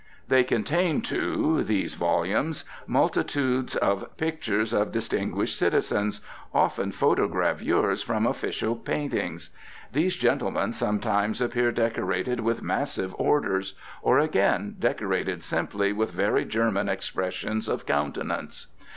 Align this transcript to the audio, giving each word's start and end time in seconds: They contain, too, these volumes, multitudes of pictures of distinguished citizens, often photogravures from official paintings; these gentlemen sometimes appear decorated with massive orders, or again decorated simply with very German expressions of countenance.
They 0.27 0.43
contain, 0.43 1.01
too, 1.01 1.63
these 1.63 1.93
volumes, 1.93 2.65
multitudes 2.87 3.75
of 3.75 4.17
pictures 4.17 4.73
of 4.73 4.91
distinguished 4.91 5.55
citizens, 5.55 6.21
often 6.55 6.91
photogravures 6.91 8.03
from 8.03 8.25
official 8.25 8.75
paintings; 8.75 9.51
these 9.93 10.15
gentlemen 10.15 10.73
sometimes 10.73 11.39
appear 11.39 11.71
decorated 11.71 12.39
with 12.39 12.63
massive 12.63 13.13
orders, 13.19 13.75
or 14.01 14.17
again 14.17 14.75
decorated 14.79 15.43
simply 15.43 15.93
with 15.93 16.09
very 16.09 16.45
German 16.45 16.89
expressions 16.89 17.69
of 17.69 17.85
countenance. 17.85 18.65